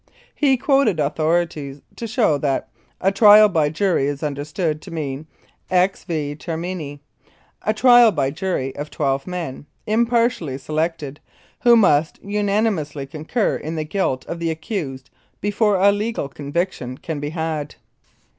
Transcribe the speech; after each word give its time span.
He 0.33 0.57
quoted 0.57 0.99
authorities 0.99 1.83
to 1.95 2.07
show 2.07 2.39
that 2.39 2.69
"a 2.99 3.11
trial 3.11 3.47
by 3.47 3.69
jury 3.69 4.07
is 4.07 4.23
understood 4.23 4.81
to 4.81 4.89
mean 4.89 5.27
ex 5.69 6.05
vi 6.05 6.33
termini, 6.33 7.01
a 7.61 7.71
trial 7.71 8.11
by 8.11 8.25
a 8.25 8.31
jury 8.31 8.75
of 8.75 8.89
twelve 8.89 9.27
men, 9.27 9.67
impartially 9.85 10.57
selected, 10.57 11.19
who 11.59 11.75
must 11.75 12.17
unanimously 12.23 13.05
concur 13.05 13.55
in 13.55 13.75
the 13.75 13.83
guilt 13.83 14.25
of 14.25 14.39
the 14.39 14.49
accused 14.49 15.11
before 15.39 15.75
a 15.75 15.91
legal 15.91 16.27
conviction 16.27 16.97
can 16.97 17.19
be 17.19 17.29
had." 17.29 17.75